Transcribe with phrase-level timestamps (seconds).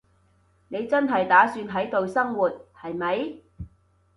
[0.69, 3.43] 你真係打算喺度生活，係咪？